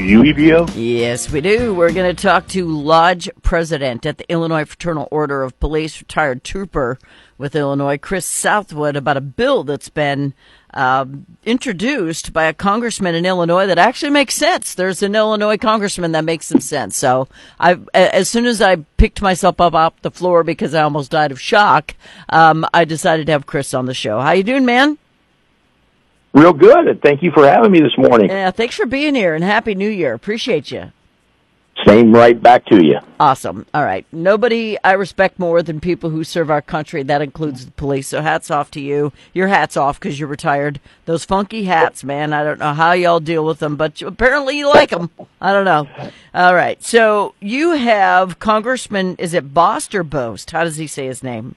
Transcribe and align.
Do? 0.00 0.22
Yes, 0.74 1.30
we 1.30 1.40
do. 1.40 1.74
We're 1.74 1.92
going 1.92 2.14
to 2.14 2.22
talk 2.22 2.48
to 2.48 2.64
Lodge 2.64 3.28
President 3.42 4.06
at 4.06 4.18
the 4.18 4.30
Illinois 4.32 4.64
Fraternal 4.64 5.08
Order 5.10 5.42
of 5.42 5.58
Police, 5.60 6.00
retired 6.00 6.42
trooper 6.42 6.98
with 7.36 7.54
Illinois, 7.54 7.98
Chris 7.98 8.24
Southwood, 8.24 8.96
about 8.96 9.16
a 9.16 9.20
bill 9.20 9.62
that's 9.62 9.90
been 9.90 10.32
uh, 10.72 11.04
introduced 11.44 12.32
by 12.32 12.44
a 12.44 12.54
congressman 12.54 13.14
in 13.14 13.26
Illinois 13.26 13.66
that 13.66 13.78
actually 13.78 14.10
makes 14.10 14.34
sense. 14.34 14.74
There's 14.74 15.02
an 15.02 15.14
Illinois 15.14 15.58
congressman 15.58 16.12
that 16.12 16.24
makes 16.24 16.46
some 16.46 16.60
sense. 16.60 16.96
So 16.96 17.28
I, 17.58 17.78
as 17.92 18.28
soon 18.28 18.46
as 18.46 18.62
I 18.62 18.76
picked 18.96 19.20
myself 19.20 19.60
up 19.60 19.74
off 19.74 20.00
the 20.02 20.10
floor 20.10 20.44
because 20.44 20.74
I 20.74 20.82
almost 20.82 21.10
died 21.10 21.32
of 21.32 21.40
shock, 21.40 21.94
um, 22.30 22.66
I 22.72 22.84
decided 22.84 23.26
to 23.26 23.32
have 23.32 23.46
Chris 23.46 23.74
on 23.74 23.86
the 23.86 23.94
show. 23.94 24.20
How 24.20 24.32
you 24.32 24.44
doing, 24.44 24.64
man? 24.64 24.96
Real 26.32 26.52
good, 26.52 26.86
and 26.86 27.02
thank 27.02 27.22
you 27.22 27.32
for 27.32 27.46
having 27.46 27.72
me 27.72 27.80
this 27.80 27.96
morning. 27.98 28.28
Yeah, 28.28 28.50
thanks 28.50 28.76
for 28.76 28.86
being 28.86 29.14
here, 29.14 29.34
and 29.34 29.42
happy 29.42 29.74
New 29.74 29.88
Year. 29.88 30.14
Appreciate 30.14 30.70
you. 30.70 30.92
Same 31.86 32.12
right 32.12 32.40
back 32.40 32.66
to 32.66 32.84
you. 32.84 32.98
Awesome. 33.18 33.64
All 33.72 33.84
right. 33.84 34.04
Nobody 34.12 34.76
I 34.84 34.92
respect 34.92 35.38
more 35.38 35.62
than 35.62 35.80
people 35.80 36.10
who 36.10 36.24
serve 36.24 36.50
our 36.50 36.60
country. 36.60 37.02
That 37.02 37.22
includes 37.22 37.64
the 37.64 37.72
police. 37.72 38.08
So 38.08 38.20
hats 38.20 38.50
off 38.50 38.70
to 38.72 38.80
you. 38.80 39.12
Your 39.32 39.48
hats 39.48 39.76
off 39.76 39.98
because 39.98 40.18
you're 40.20 40.28
retired. 40.28 40.80
Those 41.06 41.24
funky 41.24 41.64
hats, 41.64 42.04
man. 42.04 42.32
I 42.34 42.44
don't 42.44 42.58
know 42.58 42.74
how 42.74 42.92
y'all 42.92 43.20
deal 43.20 43.46
with 43.46 43.60
them, 43.60 43.76
but 43.76 44.00
you, 44.00 44.08
apparently 44.08 44.58
you 44.58 44.68
like 44.68 44.90
them. 44.90 45.10
I 45.40 45.52
don't 45.52 45.64
know. 45.64 45.88
All 46.34 46.54
right. 46.54 46.82
So 46.82 47.34
you 47.40 47.72
have 47.72 48.38
Congressman, 48.38 49.16
is 49.16 49.32
it 49.32 49.54
Bost 49.54 49.94
or 49.94 50.04
Bost? 50.04 50.50
How 50.50 50.64
does 50.64 50.76
he 50.76 50.86
say 50.86 51.06
his 51.06 51.22
name? 51.22 51.54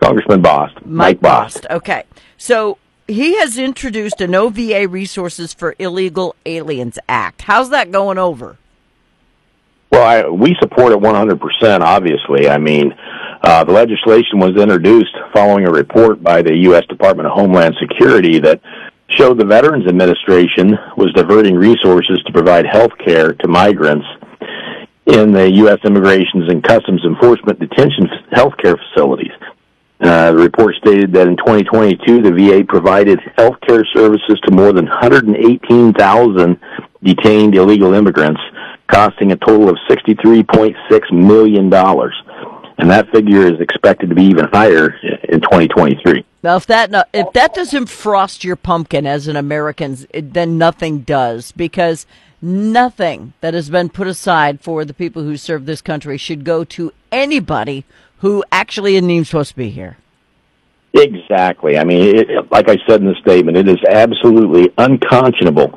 Congressman 0.00 0.40
Bost. 0.40 0.76
Mike, 0.76 0.86
Mike 0.86 1.20
Bost. 1.20 1.62
Bost. 1.62 1.66
Okay. 1.70 2.04
So 2.38 2.78
he 3.12 3.36
has 3.38 3.58
introduced 3.58 4.20
a 4.20 4.26
No 4.26 4.48
VA 4.48 4.88
Resources 4.88 5.52
for 5.52 5.74
Illegal 5.78 6.34
Aliens 6.46 6.98
Act. 7.08 7.42
How's 7.42 7.70
that 7.70 7.90
going 7.90 8.18
over? 8.18 8.56
Well, 9.90 10.02
I, 10.02 10.28
we 10.28 10.56
support 10.60 10.92
it 10.92 10.98
100%, 10.98 11.80
obviously. 11.80 12.48
I 12.48 12.56
mean, 12.56 12.94
uh, 13.42 13.64
the 13.64 13.72
legislation 13.72 14.38
was 14.38 14.56
introduced 14.56 15.14
following 15.34 15.66
a 15.66 15.70
report 15.70 16.22
by 16.22 16.40
the 16.40 16.56
U.S. 16.68 16.86
Department 16.86 17.26
of 17.26 17.34
Homeland 17.34 17.76
Security 17.78 18.38
that 18.38 18.60
showed 19.10 19.38
the 19.38 19.44
Veterans 19.44 19.86
Administration 19.86 20.78
was 20.96 21.12
diverting 21.12 21.56
resources 21.56 22.22
to 22.24 22.32
provide 22.32 22.64
health 22.64 22.92
care 23.04 23.34
to 23.34 23.48
migrants 23.48 24.06
in 25.06 25.32
the 25.32 25.50
U.S. 25.56 25.78
Immigrations 25.84 26.48
and 26.48 26.62
Customs 26.62 27.04
Enforcement 27.04 27.60
detention 27.60 28.08
health 28.30 28.54
care 28.62 28.76
facilities. 28.76 29.32
Uh, 30.02 30.32
the 30.32 30.38
report 30.38 30.74
stated 30.76 31.12
that 31.12 31.28
in 31.28 31.36
2022, 31.36 32.22
the 32.22 32.32
VA 32.32 32.64
provided 32.66 33.20
health 33.36 33.54
care 33.66 33.84
services 33.94 34.40
to 34.44 34.50
more 34.50 34.72
than 34.72 34.86
118,000 34.86 36.60
detained 37.04 37.54
illegal 37.54 37.94
immigrants, 37.94 38.40
costing 38.88 39.30
a 39.30 39.36
total 39.36 39.68
of 39.68 39.76
$63.6 39.88 41.12
million. 41.12 41.72
And 42.78 42.90
that 42.90 43.10
figure 43.12 43.46
is 43.46 43.60
expected 43.60 44.08
to 44.08 44.16
be 44.16 44.24
even 44.24 44.46
higher 44.46 44.96
in 45.28 45.40
2023. 45.40 46.24
Now, 46.42 46.56
if 46.56 46.66
that 46.66 47.08
if 47.12 47.32
that 47.34 47.54
doesn't 47.54 47.86
frost 47.86 48.42
your 48.42 48.56
pumpkin 48.56 49.06
as 49.06 49.28
an 49.28 49.36
American, 49.36 49.98
then 50.12 50.58
nothing 50.58 51.00
does. 51.02 51.52
Because 51.52 52.06
nothing 52.40 53.34
that 53.40 53.54
has 53.54 53.70
been 53.70 53.88
put 53.88 54.08
aside 54.08 54.60
for 54.60 54.84
the 54.84 54.94
people 54.94 55.22
who 55.22 55.36
serve 55.36 55.64
this 55.64 55.80
country 55.80 56.18
should 56.18 56.44
go 56.44 56.64
to 56.64 56.92
anybody 57.12 57.84
who 58.22 58.44
actually 58.52 58.94
isn't 58.94 59.10
even 59.10 59.24
supposed 59.24 59.50
to 59.50 59.56
be 59.56 59.68
here. 59.68 59.96
Exactly. 60.94 61.76
I 61.76 61.82
mean, 61.82 62.16
it, 62.16 62.52
like 62.52 62.68
I 62.68 62.76
said 62.86 63.00
in 63.00 63.08
the 63.08 63.16
statement, 63.20 63.56
it 63.56 63.68
is 63.68 63.82
absolutely 63.88 64.72
unconscionable 64.78 65.72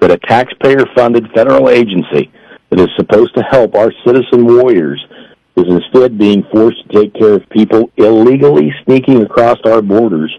that 0.00 0.10
a 0.10 0.16
taxpayer-funded 0.16 1.30
federal 1.34 1.68
agency 1.68 2.32
that 2.70 2.80
is 2.80 2.88
supposed 2.96 3.34
to 3.34 3.42
help 3.42 3.74
our 3.74 3.92
citizen 4.06 4.46
warriors 4.46 5.04
is 5.56 5.66
instead 5.68 6.16
being 6.16 6.42
forced 6.50 6.82
to 6.88 7.00
take 7.00 7.14
care 7.14 7.34
of 7.34 7.48
people 7.50 7.90
illegally 7.98 8.72
sneaking 8.84 9.22
across 9.22 9.58
our 9.66 9.82
borders 9.82 10.34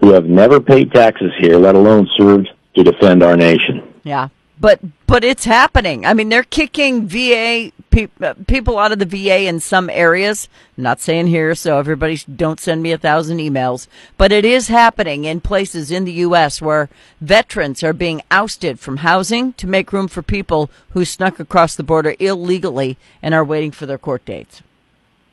who 0.00 0.12
have 0.12 0.26
never 0.26 0.60
paid 0.60 0.92
taxes 0.92 1.32
here, 1.38 1.56
let 1.56 1.74
alone 1.74 2.06
served 2.18 2.50
to 2.74 2.84
defend 2.84 3.22
our 3.22 3.38
nation. 3.38 3.94
Yeah 4.04 4.28
but 4.60 4.80
but 5.06 5.24
it's 5.24 5.44
happening. 5.44 6.06
I 6.06 6.14
mean, 6.14 6.28
they're 6.28 6.44
kicking 6.44 7.08
VA 7.08 7.72
pe- 7.90 8.08
people 8.46 8.78
out 8.78 8.92
of 8.92 8.98
the 8.98 9.06
VA 9.06 9.46
in 9.48 9.58
some 9.58 9.90
areas. 9.90 10.48
I'm 10.76 10.84
not 10.84 11.00
saying 11.00 11.28
here, 11.28 11.54
so 11.54 11.78
everybody 11.78 12.18
don't 12.36 12.60
send 12.60 12.82
me 12.82 12.92
a 12.92 12.98
thousand 12.98 13.38
emails, 13.38 13.88
but 14.16 14.30
it 14.30 14.44
is 14.44 14.68
happening 14.68 15.24
in 15.24 15.40
places 15.40 15.90
in 15.90 16.04
the 16.04 16.12
U.S. 16.12 16.62
where 16.62 16.88
veterans 17.20 17.82
are 17.82 17.92
being 17.92 18.22
ousted 18.30 18.78
from 18.78 18.98
housing 18.98 19.54
to 19.54 19.66
make 19.66 19.92
room 19.92 20.08
for 20.08 20.22
people 20.22 20.70
who 20.90 21.04
snuck 21.04 21.40
across 21.40 21.74
the 21.74 21.82
border 21.82 22.14
illegally 22.18 22.96
and 23.22 23.34
are 23.34 23.44
waiting 23.44 23.72
for 23.72 23.86
their 23.86 23.98
court 23.98 24.24
dates. 24.24 24.62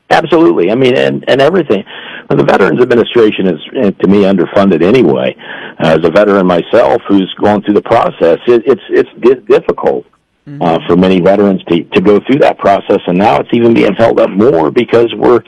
Absolutely. 0.10 0.72
I 0.72 0.76
mean, 0.76 0.96
and 0.96 1.24
and 1.28 1.42
everything. 1.42 1.84
The 2.30 2.44
Veterans 2.44 2.82
Administration 2.82 3.48
is, 3.48 3.60
eh, 3.76 3.92
to 3.92 4.08
me, 4.08 4.24
underfunded 4.24 4.84
anyway. 4.84 5.36
As 5.80 6.00
a 6.04 6.10
veteran 6.10 6.48
myself, 6.48 7.02
who's 7.08 7.32
gone 7.40 7.62
through 7.62 7.76
the 7.76 7.84
process, 7.84 8.40
it, 8.48 8.64
it's 8.66 8.82
it's 8.90 9.10
difficult 9.48 10.06
mm-hmm. 10.48 10.62
uh, 10.62 10.80
for 10.88 10.96
many 10.96 11.20
veterans 11.20 11.64
to 11.66 11.84
to 11.84 12.02
go 12.02 12.20
through 12.26 12.40
that 12.40 12.58
process, 12.58 13.00
and 13.08 13.18
now 13.18 13.40
it's 13.40 13.50
even 13.54 13.74
being 13.74 13.94
held 13.94 14.20
up 14.20 14.30
more 14.30 14.72
because 14.72 15.14
we're 15.16 15.42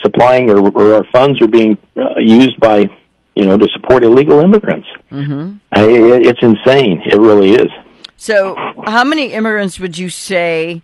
supplying 0.00 0.50
or, 0.50 0.68
or 0.70 0.94
our 0.94 1.04
funds 1.12 1.40
are 1.40 1.48
being 1.48 1.78
uh, 1.96 2.18
used 2.18 2.58
by 2.60 2.88
you 3.34 3.44
know 3.44 3.56
to 3.56 3.68
support 3.74 4.02
illegal 4.02 4.40
immigrants. 4.40 4.88
Mm-hmm. 5.12 5.56
I, 5.72 5.84
it, 5.84 6.26
it's 6.26 6.42
insane. 6.42 7.02
It 7.04 7.18
really 7.18 7.52
is. 7.52 7.70
So, 8.16 8.56
how 8.86 9.04
many 9.04 9.32
immigrants 9.32 9.78
would 9.78 9.98
you 9.98 10.08
say 10.08 10.82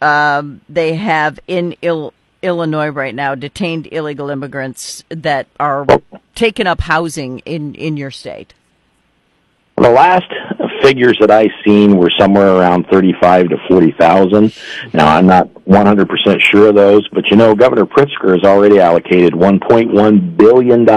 um, 0.00 0.60
they 0.68 0.94
have 0.94 1.40
in 1.46 1.76
Ill? 1.82 2.14
Illinois 2.44 2.88
right 2.88 3.14
now, 3.14 3.34
detained 3.34 3.88
illegal 3.90 4.30
immigrants 4.30 5.02
that 5.08 5.46
are 5.58 5.86
taking 6.34 6.66
up 6.66 6.82
housing 6.82 7.40
in, 7.40 7.74
in 7.74 7.96
your 7.96 8.10
state? 8.10 8.54
The 9.76 9.90
last 9.90 10.32
figures 10.80 11.16
that 11.20 11.30
I 11.30 11.48
seen 11.64 11.96
were 11.96 12.10
somewhere 12.10 12.54
around 12.54 12.86
35 12.92 13.48
to 13.48 13.56
40,000. 13.68 14.54
Now, 14.92 15.16
I'm 15.16 15.26
not 15.26 15.52
100% 15.66 16.40
sure 16.40 16.68
of 16.68 16.74
those, 16.74 17.08
but 17.08 17.28
you 17.30 17.36
know, 17.36 17.54
Governor 17.54 17.86
Pritzker 17.86 18.34
has 18.34 18.44
already 18.44 18.78
allocated 18.78 19.32
$1.1 19.32 20.36
billion 20.36 20.88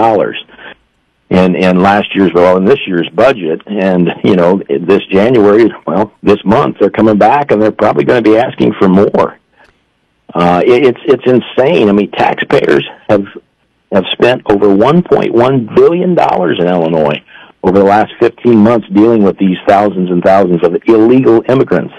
in, 1.30 1.56
in 1.56 1.82
last 1.82 2.14
year's, 2.14 2.32
well, 2.34 2.56
in 2.56 2.66
this 2.66 2.78
year's 2.86 3.08
budget. 3.14 3.62
And, 3.66 4.10
you 4.22 4.36
know, 4.36 4.62
this 4.68 5.04
January, 5.10 5.70
well, 5.86 6.12
this 6.22 6.44
month, 6.44 6.76
they're 6.78 6.90
coming 6.90 7.18
back 7.18 7.50
and 7.50 7.60
they're 7.60 7.72
probably 7.72 8.04
going 8.04 8.22
to 8.22 8.30
be 8.30 8.36
asking 8.36 8.74
for 8.78 8.88
more. 8.88 9.38
Uh, 10.34 10.62
it, 10.64 10.86
it's 10.86 11.00
it's 11.04 11.26
insane. 11.26 11.88
I 11.88 11.92
mean, 11.92 12.10
taxpayers 12.10 12.86
have 13.08 13.24
have 13.92 14.04
spent 14.12 14.42
over 14.50 14.66
1.1 14.66 15.74
billion 15.74 16.14
dollars 16.14 16.58
in 16.60 16.66
Illinois 16.66 17.22
over 17.62 17.78
the 17.78 17.84
last 17.84 18.12
15 18.20 18.56
months 18.56 18.86
dealing 18.92 19.22
with 19.22 19.38
these 19.38 19.56
thousands 19.66 20.10
and 20.10 20.22
thousands 20.22 20.62
of 20.64 20.76
illegal 20.86 21.42
immigrants. 21.48 21.94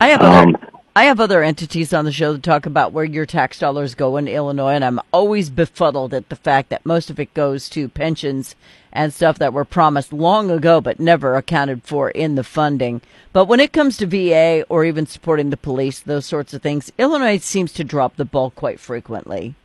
I 0.00 0.08
have 0.08 0.22
um, 0.22 0.56
I 0.96 1.04
have 1.04 1.18
other 1.18 1.42
entities 1.42 1.92
on 1.92 2.04
the 2.04 2.12
show 2.12 2.34
to 2.34 2.38
talk 2.38 2.66
about 2.66 2.92
where 2.92 3.04
your 3.04 3.26
tax 3.26 3.58
dollars 3.58 3.96
go 3.96 4.16
in 4.16 4.28
Illinois, 4.28 4.74
and 4.74 4.84
I'm 4.84 5.00
always 5.12 5.50
befuddled 5.50 6.14
at 6.14 6.28
the 6.28 6.36
fact 6.36 6.68
that 6.68 6.86
most 6.86 7.10
of 7.10 7.18
it 7.18 7.34
goes 7.34 7.68
to 7.70 7.88
pensions 7.88 8.54
and 8.94 9.12
stuff 9.12 9.38
that 9.38 9.52
were 9.52 9.64
promised 9.64 10.12
long 10.12 10.50
ago 10.50 10.80
but 10.80 11.00
never 11.00 11.34
accounted 11.34 11.82
for 11.82 12.10
in 12.10 12.36
the 12.36 12.44
funding. 12.44 13.02
But 13.32 13.46
when 13.46 13.60
it 13.60 13.72
comes 13.72 13.96
to 13.98 14.06
VA 14.06 14.64
or 14.68 14.84
even 14.84 15.06
supporting 15.06 15.50
the 15.50 15.56
police, 15.56 16.00
those 16.00 16.24
sorts 16.24 16.54
of 16.54 16.62
things, 16.62 16.92
Illinois 16.96 17.38
seems 17.38 17.72
to 17.74 17.84
drop 17.84 18.16
the 18.16 18.24
ball 18.24 18.50
quite 18.50 18.80
frequently. 18.80 19.56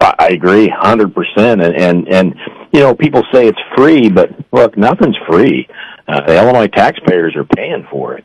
I 0.00 0.28
agree, 0.28 0.68
hundred 0.68 1.14
percent, 1.14 1.60
and 1.60 1.76
and 1.76 2.08
and 2.08 2.34
you 2.72 2.80
know 2.80 2.94
people 2.94 3.22
say 3.32 3.46
it's 3.46 3.60
free, 3.76 4.08
but 4.08 4.30
look, 4.50 4.76
nothing's 4.76 5.16
free. 5.28 5.68
Uh, 6.08 6.26
the 6.26 6.36
Illinois 6.36 6.68
taxpayers 6.68 7.36
are 7.36 7.44
paying 7.44 7.86
for 7.90 8.14
it. 8.14 8.24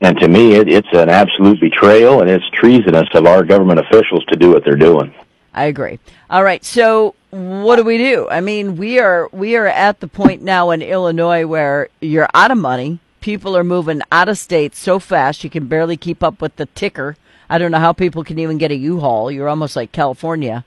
And 0.00 0.18
to 0.18 0.28
me, 0.28 0.54
it, 0.54 0.68
it's 0.68 0.88
an 0.92 1.08
absolute 1.08 1.60
betrayal 1.60 2.20
and 2.20 2.28
it's 2.28 2.44
treasonous 2.50 3.08
of 3.14 3.26
our 3.26 3.42
government 3.42 3.80
officials 3.80 4.22
to 4.26 4.36
do 4.36 4.50
what 4.50 4.62
they're 4.64 4.76
doing. 4.76 5.14
I 5.54 5.64
agree. 5.64 5.98
All 6.28 6.44
right. 6.44 6.62
So 6.64 7.14
what 7.34 7.76
do 7.76 7.82
we 7.82 7.98
do? 7.98 8.28
I 8.28 8.40
mean, 8.40 8.76
we 8.76 9.00
are 9.00 9.28
we 9.32 9.56
are 9.56 9.66
at 9.66 9.98
the 9.98 10.06
point 10.06 10.42
now 10.42 10.70
in 10.70 10.82
Illinois 10.82 11.44
where 11.44 11.88
you're 12.00 12.28
out 12.32 12.52
of 12.52 12.58
money. 12.58 13.00
People 13.20 13.56
are 13.56 13.64
moving 13.64 14.02
out 14.12 14.28
of 14.28 14.38
state 14.38 14.76
so 14.76 15.00
fast 15.00 15.42
you 15.42 15.50
can 15.50 15.66
barely 15.66 15.96
keep 15.96 16.22
up 16.22 16.40
with 16.40 16.54
the 16.56 16.66
ticker. 16.66 17.16
I 17.50 17.58
don't 17.58 17.72
know 17.72 17.80
how 17.80 17.92
people 17.92 18.22
can 18.22 18.38
even 18.38 18.58
get 18.58 18.70
a 18.70 18.76
U-Haul. 18.76 19.32
You're 19.32 19.48
almost 19.48 19.74
like 19.74 19.90
California. 19.90 20.64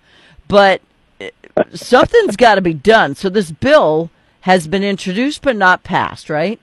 But 0.49 0.81
uh, 1.21 1.29
something's 1.73 2.35
got 2.37 2.55
to 2.55 2.61
be 2.61 2.73
done. 2.73 3.15
So 3.15 3.29
this 3.29 3.51
bill 3.51 4.09
has 4.41 4.67
been 4.67 4.83
introduced 4.83 5.43
but 5.43 5.55
not 5.55 5.83
passed, 5.83 6.29
right? 6.29 6.59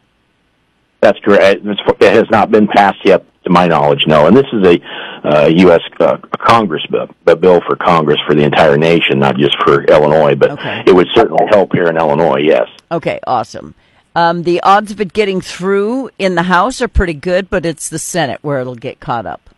That's 1.00 1.18
correct. 1.20 1.62
It 1.64 2.14
has 2.14 2.28
not 2.30 2.50
been 2.50 2.66
passed 2.66 3.04
yet, 3.04 3.24
to 3.44 3.50
my 3.50 3.66
knowledge. 3.66 4.04
No, 4.06 4.26
and 4.26 4.36
this 4.36 4.46
is 4.52 4.66
a 4.66 4.78
uh, 5.24 5.50
U.S. 5.52 5.80
Uh, 5.98 6.18
Congress 6.38 6.84
bill, 6.90 7.08
a 7.26 7.36
bill 7.36 7.60
for 7.66 7.76
Congress 7.76 8.20
for 8.26 8.34
the 8.34 8.42
entire 8.42 8.76
nation, 8.76 9.18
not 9.18 9.36
just 9.36 9.56
for 9.64 9.84
Illinois. 9.84 10.34
But 10.34 10.52
okay. 10.52 10.82
it 10.86 10.94
would 10.94 11.08
certainly 11.14 11.44
help 11.50 11.72
here 11.72 11.86
in 11.86 11.96
Illinois. 11.96 12.40
Yes. 12.40 12.68
Okay. 12.90 13.20
Awesome. 13.26 13.74
Um, 14.16 14.44
the 14.44 14.60
odds 14.62 14.92
of 14.92 15.00
it 15.00 15.12
getting 15.12 15.40
through 15.40 16.10
in 16.18 16.36
the 16.36 16.44
House 16.44 16.80
are 16.80 16.88
pretty 16.88 17.14
good, 17.14 17.50
but 17.50 17.66
it's 17.66 17.88
the 17.88 17.98
Senate 17.98 18.38
where 18.42 18.60
it'll 18.60 18.76
get 18.76 19.00
caught 19.00 19.26
up. 19.26 19.50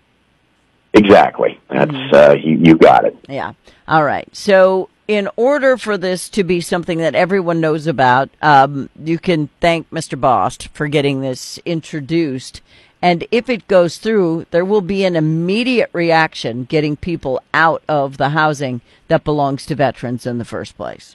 Exactly. 0.94 1.60
That's 1.68 1.90
Mm-hmm. 1.90 2.14
uh, 2.14 2.34
you, 2.34 2.58
you 2.62 2.74
got 2.76 3.04
it. 3.04 3.16
Yeah. 3.28 3.52
All 3.86 4.02
right. 4.02 4.28
So, 4.34 4.88
in 5.06 5.28
order 5.36 5.76
for 5.76 5.98
this 5.98 6.28
to 6.30 6.42
be 6.42 6.60
something 6.60 6.98
that 6.98 7.14
everyone 7.14 7.60
knows 7.60 7.86
about, 7.86 8.30
um, 8.42 8.88
you 9.04 9.18
can 9.18 9.50
thank 9.60 9.88
Mr. 9.90 10.18
Bost 10.18 10.68
for 10.68 10.88
getting 10.88 11.20
this 11.20 11.58
introduced. 11.64 12.60
And 13.02 13.26
if 13.30 13.48
it 13.48 13.68
goes 13.68 13.98
through, 13.98 14.46
there 14.50 14.64
will 14.64 14.80
be 14.80 15.04
an 15.04 15.16
immediate 15.16 15.90
reaction 15.92 16.64
getting 16.64 16.96
people 16.96 17.40
out 17.52 17.82
of 17.88 18.16
the 18.16 18.30
housing 18.30 18.80
that 19.08 19.24
belongs 19.24 19.66
to 19.66 19.74
veterans 19.74 20.26
in 20.26 20.38
the 20.38 20.44
first 20.44 20.76
place. 20.76 21.14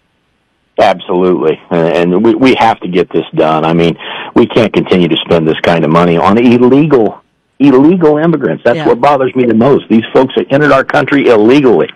Absolutely, 0.80 1.60
and 1.69 2.24
we 2.24 2.33
we 2.33 2.56
have 2.56 2.80
to 2.80 2.88
get 2.88 3.12
this 3.12 3.25
done. 3.36 3.66
I 3.66 3.74
mean, 3.74 3.98
we 4.36 4.48
can't 4.48 4.74
continue 4.74 5.07
to 5.10 5.18
spend 5.18 5.48
this 5.48 5.60
kind 5.62 5.83
of 5.83 5.92
money 5.92 6.18
on 6.18 6.38
illegal 6.38 7.22
illegal 7.60 8.18
immigrants. 8.18 8.63
That's 8.63 8.77
Yeah. 8.77 8.88
what 8.88 9.00
bothers 9.00 9.36
me 9.36 9.44
the 9.45 9.54
most. 9.54 9.88
These 9.88 10.06
folks 10.12 10.34
have 10.36 10.48
entered 10.50 10.72
our 10.72 10.84
country 10.84 11.27
illegally. 11.27 11.89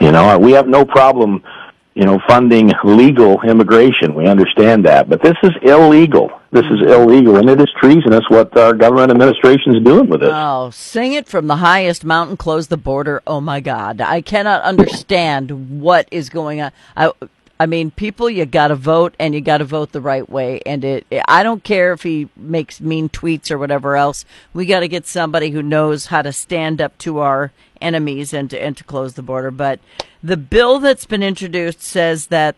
You 0.00 0.12
know, 0.12 0.38
we 0.38 0.52
have 0.52 0.66
no 0.66 0.84
problem, 0.86 1.42
you 1.94 2.04
know, 2.04 2.18
funding 2.26 2.72
legal 2.84 3.42
immigration. 3.42 4.14
We 4.14 4.26
understand 4.26 4.84
that, 4.86 5.10
but 5.10 5.20
this 5.20 5.36
is 5.42 5.52
illegal. 5.60 6.30
This 6.50 6.64
is 6.64 6.80
illegal, 6.80 7.36
and 7.36 7.50
it 7.50 7.60
is 7.60 7.68
treasonous 7.78 8.24
what 8.28 8.56
our 8.56 8.72
government 8.72 9.10
administration 9.10 9.76
is 9.76 9.84
doing 9.84 10.08
with 10.08 10.20
this. 10.20 10.30
Oh, 10.32 10.70
sing 10.70 11.12
it 11.12 11.28
from 11.28 11.46
the 11.46 11.56
highest 11.56 12.04
mountain, 12.04 12.38
close 12.38 12.68
the 12.68 12.78
border. 12.78 13.22
Oh 13.26 13.40
my 13.40 13.60
God. 13.60 14.00
I 14.00 14.22
cannot 14.22 14.62
understand 14.62 15.80
what 15.80 16.08
is 16.10 16.30
going 16.30 16.62
on. 16.62 16.72
I, 16.96 17.12
I 17.60 17.66
mean, 17.66 17.90
people, 17.90 18.30
you 18.30 18.46
got 18.46 18.68
to 18.68 18.76
vote 18.76 19.14
and 19.18 19.34
you 19.34 19.42
got 19.42 19.58
to 19.58 19.64
vote 19.64 19.92
the 19.92 20.00
right 20.00 20.28
way. 20.28 20.62
And 20.64 20.84
it, 20.84 21.06
I 21.26 21.42
don't 21.42 21.64
care 21.64 21.92
if 21.92 22.02
he 22.04 22.28
makes 22.34 22.80
mean 22.80 23.10
tweets 23.10 23.50
or 23.50 23.58
whatever 23.58 23.96
else. 23.96 24.24
We 24.54 24.64
got 24.64 24.80
to 24.80 24.88
get 24.88 25.06
somebody 25.06 25.50
who 25.50 25.62
knows 25.62 26.06
how 26.06 26.22
to 26.22 26.32
stand 26.32 26.80
up 26.80 26.96
to 26.98 27.18
our 27.18 27.52
enemies 27.80 28.32
and 28.32 28.48
to, 28.50 28.62
and 28.62 28.76
to 28.76 28.84
close 28.84 29.14
the 29.14 29.22
border. 29.22 29.50
But 29.50 29.80
the 30.22 30.36
bill 30.36 30.78
that's 30.78 31.04
been 31.04 31.22
introduced 31.22 31.82
says 31.82 32.28
that 32.28 32.56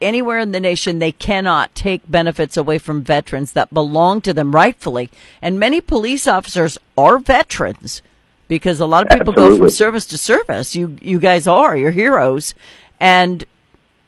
anywhere 0.00 0.38
in 0.38 0.52
the 0.52 0.60
nation 0.60 0.98
they 0.98 1.12
cannot 1.12 1.74
take 1.74 2.02
benefits 2.10 2.56
away 2.56 2.78
from 2.78 3.02
veterans 3.02 3.52
that 3.52 3.72
belong 3.72 4.20
to 4.22 4.34
them 4.34 4.54
rightfully. 4.54 5.10
And 5.40 5.58
many 5.58 5.80
police 5.80 6.26
officers 6.26 6.78
are 6.96 7.18
veterans 7.18 8.02
because 8.48 8.80
a 8.80 8.86
lot 8.86 9.04
of 9.04 9.16
people 9.16 9.32
go 9.32 9.56
from 9.56 9.70
service 9.70 10.06
to 10.06 10.18
service. 10.18 10.74
You 10.74 10.98
you 11.00 11.18
guys 11.18 11.46
are 11.46 11.76
you're 11.76 11.92
heroes, 11.92 12.54
and 12.98 13.44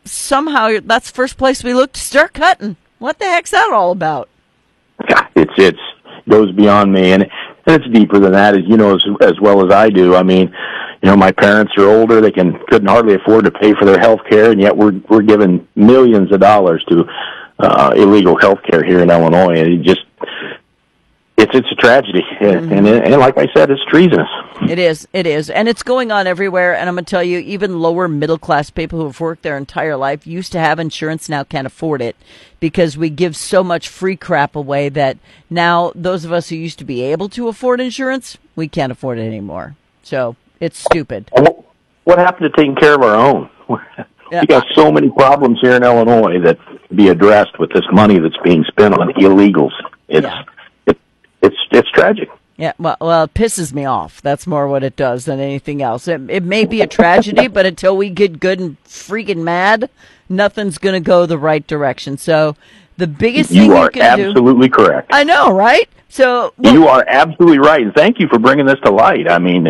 somehow 0.04 0.78
that's 0.82 1.10
the 1.10 1.14
first 1.14 1.38
place 1.38 1.62
we 1.62 1.74
look 1.74 1.92
to 1.92 2.00
start 2.00 2.34
cutting. 2.34 2.76
What 2.98 3.18
the 3.18 3.24
heck's 3.24 3.52
that 3.52 3.72
all 3.72 3.92
about? 3.92 4.28
it's 5.36 5.52
it's 5.56 5.78
goes 6.28 6.52
beyond 6.52 6.92
me 6.92 7.12
and 7.12 7.22
and 7.66 7.82
it's 7.82 7.92
deeper 7.92 8.18
than 8.18 8.32
that 8.32 8.54
as 8.54 8.62
you 8.66 8.76
know 8.76 8.96
as 8.96 9.02
as 9.20 9.40
well 9.40 9.64
as 9.64 9.72
I 9.72 9.90
do. 9.90 10.16
I 10.16 10.22
mean, 10.22 10.52
you 11.02 11.10
know, 11.10 11.16
my 11.16 11.32
parents 11.32 11.72
are 11.76 11.88
older, 11.88 12.20
they 12.20 12.30
can 12.30 12.58
couldn't 12.68 12.88
hardly 12.88 13.14
afford 13.14 13.44
to 13.44 13.50
pay 13.50 13.74
for 13.74 13.84
their 13.84 13.98
health 13.98 14.20
care 14.28 14.50
and 14.52 14.60
yet 14.60 14.76
we're 14.76 14.92
we're 15.08 15.22
giving 15.22 15.66
millions 15.74 16.32
of 16.32 16.40
dollars 16.40 16.84
to 16.88 17.04
uh 17.58 17.92
illegal 17.96 18.38
health 18.38 18.60
care 18.70 18.84
here 18.84 19.00
in 19.00 19.10
Illinois 19.10 19.58
and 19.58 19.68
it 19.68 19.82
just 19.82 20.04
it's 21.36 21.54
it's 21.54 21.70
a 21.72 21.74
tragedy 21.76 22.22
and, 22.40 22.72
and 22.72 22.86
and 22.86 23.16
like 23.20 23.36
I 23.36 23.48
said 23.52 23.70
it's 23.70 23.84
treasonous. 23.86 24.28
It 24.68 24.78
is. 24.78 25.08
It 25.12 25.26
is. 25.26 25.50
And 25.50 25.68
it's 25.68 25.82
going 25.82 26.12
on 26.12 26.26
everywhere. 26.26 26.76
And 26.76 26.88
I'm 26.88 26.94
going 26.94 27.04
to 27.04 27.10
tell 27.10 27.22
you, 27.22 27.38
even 27.38 27.80
lower 27.80 28.06
middle 28.06 28.38
class 28.38 28.70
people 28.70 29.00
who 29.00 29.06
have 29.06 29.18
worked 29.18 29.42
their 29.42 29.56
entire 29.56 29.96
life 29.96 30.26
used 30.26 30.52
to 30.52 30.60
have 30.60 30.78
insurance, 30.78 31.28
now 31.28 31.42
can't 31.42 31.66
afford 31.66 32.00
it 32.00 32.14
because 32.60 32.96
we 32.96 33.10
give 33.10 33.36
so 33.36 33.64
much 33.64 33.88
free 33.88 34.14
crap 34.14 34.54
away 34.54 34.88
that 34.90 35.18
now 35.50 35.90
those 35.94 36.24
of 36.24 36.32
us 36.32 36.48
who 36.48 36.56
used 36.56 36.78
to 36.78 36.84
be 36.84 37.02
able 37.02 37.28
to 37.30 37.48
afford 37.48 37.80
insurance, 37.80 38.38
we 38.54 38.68
can't 38.68 38.92
afford 38.92 39.18
it 39.18 39.22
anymore. 39.22 39.74
So 40.04 40.36
it's 40.62 40.78
stupid. 40.78 41.30
What, 42.04 42.18
happened 42.18 42.50
to 42.52 42.56
taking 42.56 42.74
care 42.76 42.94
of 42.94 43.02
our 43.02 43.14
own? 43.14 43.50
Yeah. 44.32 44.40
We 44.40 44.46
got 44.46 44.64
so 44.74 44.90
many 44.90 45.10
problems 45.10 45.58
here 45.60 45.72
in 45.72 45.82
Illinois 45.82 46.40
that 46.40 46.58
be 46.96 47.08
addressed 47.08 47.58
with 47.58 47.70
this 47.74 47.84
money 47.92 48.18
that's 48.18 48.38
being 48.42 48.64
spent 48.64 48.94
on 48.94 49.08
illegals. 49.12 49.72
It's 50.08 50.24
Yeah. 50.24 50.44
it, 50.86 50.98
it's 51.42 51.56
it's 51.70 51.90
tragic. 51.90 52.30
Yeah, 52.56 52.72
well, 52.78 52.96
well, 52.98 53.24
it 53.24 53.34
pisses 53.34 53.74
me 53.74 53.84
off. 53.84 54.22
That's 54.22 54.46
more 54.46 54.68
what 54.68 54.82
it 54.84 54.96
does 54.96 55.26
than 55.26 55.38
anything 55.38 55.82
else. 55.82 56.08
It, 56.08 56.30
it 56.30 56.44
may 56.44 56.64
be 56.64 56.80
a 56.80 56.86
tragedy, 56.86 57.46
but 57.56 57.66
until 57.66 57.94
we 57.94 58.08
get 58.08 58.40
good 58.40 58.58
and 58.58 58.82
freaking 58.84 59.42
mad, 59.42 59.90
nothing's 60.30 60.78
going 60.78 60.94
to 60.94 61.06
go 61.06 61.26
the 61.26 61.36
right 61.36 61.66
direction. 61.66 62.16
So 62.16 62.56
the 62.96 63.06
biggest 63.06 63.50
thing 63.50 63.58
You 63.58 63.64
you 63.64 63.76
are 63.76 63.90
can 63.90 64.16
do. 64.16 64.28
absolutely 64.30 64.70
correct. 64.70 65.10
I 65.12 65.24
know, 65.24 65.52
right? 65.52 65.90
So 66.08 66.54
well, 66.56 66.72
you 66.72 66.88
are 66.88 67.04
absolutely 67.06 67.58
right, 67.58 67.82
and 67.82 67.92
thank 67.94 68.18
you 68.18 68.28
for 68.28 68.38
bringing 68.38 68.64
this 68.64 68.80
to 68.84 68.90
light. 68.90 69.30
I 69.30 69.38
mean, 69.38 69.66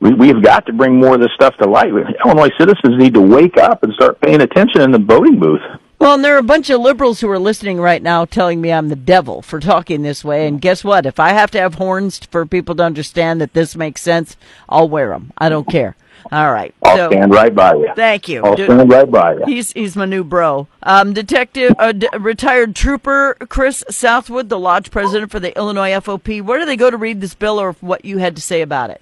we 0.00 0.12
we've 0.14 0.42
got 0.42 0.66
to 0.66 0.72
bring 0.72 0.96
more 0.96 1.14
of 1.14 1.20
this 1.20 1.32
stuff 1.34 1.56
to 1.58 1.68
light. 1.68 1.92
Illinois 2.24 2.50
citizens 2.58 2.98
need 2.98 3.14
to 3.14 3.20
wake 3.20 3.56
up 3.56 3.82
and 3.82 3.92
start 3.94 4.20
paying 4.20 4.40
attention 4.40 4.80
in 4.82 4.90
the 4.90 4.98
voting 4.98 5.38
booth. 5.38 5.62
Well, 5.98 6.14
and 6.14 6.24
there 6.24 6.34
are 6.34 6.38
a 6.38 6.42
bunch 6.42 6.68
of 6.68 6.80
liberals 6.80 7.20
who 7.20 7.30
are 7.30 7.38
listening 7.38 7.80
right 7.80 8.02
now 8.02 8.24
telling 8.24 8.60
me 8.60 8.72
I'm 8.72 8.88
the 8.88 8.96
devil 8.96 9.40
for 9.40 9.60
talking 9.60 10.02
this 10.02 10.24
way. 10.24 10.46
And 10.46 10.60
guess 10.60 10.84
what? 10.84 11.06
If 11.06 11.18
I 11.18 11.30
have 11.30 11.50
to 11.52 11.58
have 11.58 11.76
horns 11.76 12.18
for 12.18 12.44
people 12.44 12.74
to 12.74 12.82
understand 12.82 13.40
that 13.40 13.54
this 13.54 13.74
makes 13.74 14.02
sense, 14.02 14.36
I'll 14.68 14.88
wear 14.88 15.10
them. 15.10 15.32
I 15.38 15.48
don't 15.48 15.66
care. 15.66 15.96
All 16.32 16.52
right. 16.52 16.74
I'll 16.82 16.96
so, 16.96 17.08
stand 17.10 17.32
right 17.32 17.54
by 17.54 17.74
you. 17.74 17.88
thank 17.94 18.28
you. 18.28 18.44
I'll 18.44 18.54
stand 18.56 18.90
right 18.90 19.10
by 19.10 19.34
you. 19.34 19.44
He's 19.46 19.72
he's 19.72 19.96
my 19.96 20.04
new 20.04 20.24
bro. 20.24 20.68
Um, 20.82 21.12
Detective, 21.12 21.74
uh, 21.78 21.92
d- 21.92 22.08
retired 22.18 22.74
trooper 22.74 23.36
Chris 23.48 23.84
Southwood, 23.90 24.48
the 24.48 24.58
lodge 24.58 24.90
president 24.90 25.30
for 25.30 25.40
the 25.40 25.56
Illinois 25.56 25.92
FOP. 25.92 26.42
Where 26.42 26.58
do 26.58 26.66
they 26.66 26.76
go 26.76 26.90
to 26.90 26.96
read 26.96 27.20
this 27.20 27.34
bill, 27.34 27.58
or 27.58 27.72
what 27.74 28.04
you 28.04 28.18
had 28.18 28.36
to 28.36 28.42
say 28.42 28.62
about 28.62 28.90
it? 28.90 29.00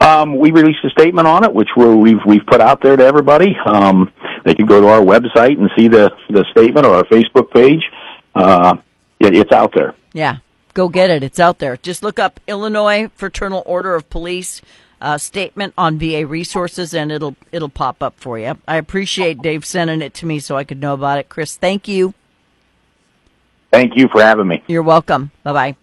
Um, 0.00 0.38
we 0.38 0.50
released 0.50 0.84
a 0.84 0.90
statement 0.90 1.28
on 1.28 1.44
it, 1.44 1.52
which 1.52 1.68
we've 1.76 2.18
we've 2.26 2.44
put 2.46 2.60
out 2.60 2.82
there 2.82 2.96
to 2.96 3.04
everybody. 3.04 3.56
Um, 3.66 4.12
they 4.44 4.54
can 4.54 4.66
go 4.66 4.80
to 4.80 4.88
our 4.88 5.00
website 5.00 5.58
and 5.58 5.70
see 5.76 5.88
the 5.88 6.10
the 6.28 6.44
statement 6.50 6.86
or 6.86 6.94
our 6.94 7.04
Facebook 7.04 7.52
page. 7.52 7.82
Uh, 8.34 8.76
it, 9.20 9.36
it's 9.36 9.52
out 9.52 9.72
there. 9.74 9.94
Yeah, 10.12 10.38
go 10.74 10.88
get 10.88 11.10
it. 11.10 11.22
It's 11.22 11.38
out 11.38 11.60
there. 11.60 11.76
Just 11.76 12.02
look 12.02 12.18
up 12.18 12.40
Illinois 12.48 13.08
Fraternal 13.14 13.62
Order 13.64 13.94
of 13.94 14.10
Police 14.10 14.60
uh, 15.00 15.18
statement 15.18 15.74
on 15.78 15.98
VA 15.98 16.26
resources, 16.26 16.92
and 16.92 17.12
it'll 17.12 17.36
it'll 17.52 17.68
pop 17.68 18.02
up 18.02 18.18
for 18.18 18.38
you. 18.38 18.58
I 18.66 18.76
appreciate 18.76 19.40
Dave 19.40 19.64
sending 19.64 20.02
it 20.02 20.14
to 20.14 20.26
me 20.26 20.40
so 20.40 20.56
I 20.56 20.64
could 20.64 20.80
know 20.80 20.94
about 20.94 21.18
it. 21.18 21.28
Chris, 21.28 21.56
thank 21.56 21.86
you. 21.86 22.14
Thank 23.70 23.96
you 23.96 24.08
for 24.08 24.22
having 24.22 24.48
me. 24.48 24.62
You're 24.66 24.82
welcome. 24.82 25.30
Bye 25.42 25.52
bye. 25.52 25.76